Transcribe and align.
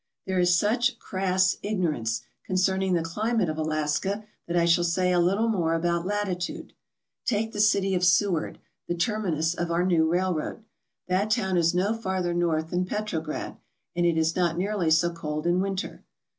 There 0.25 0.39
is 0.39 0.57
such 0.57 0.97
crass 0.97 1.57
ignorance 1.61 2.23
concerning 2.43 2.93
the 2.93 3.03
climate 3.03 3.49
of 3.49 3.57
Alaska 3.59 4.25
that 4.47 4.57
I 4.57 4.65
shall 4.65 4.83
say 4.83 5.11
a 5.11 5.19
little 5.19 5.47
more 5.47 5.75
about 5.75 6.07
latitude. 6.07 6.73
Take 7.23 7.51
the 7.51 7.59
city 7.59 7.93
of 7.93 8.03
Seward, 8.03 8.57
the 8.87 8.95
terminus 8.95 9.53
of 9.53 9.69
our 9.69 9.85
new 9.85 10.09
railroad. 10.11 10.63
That 11.07 11.29
town 11.29 11.55
is 11.55 11.75
no 11.75 11.93
farther 11.93 12.33
north 12.33 12.71
than 12.71 12.85
Petrograd, 12.85 13.57
and 13.95 14.03
it 14.07 14.17
is 14.17 14.35
not' 14.35 14.57
nearly 14.57 14.89
so 14.89 15.11
cold 15.13 15.45
in 15.45 15.61
winter. 15.61 16.03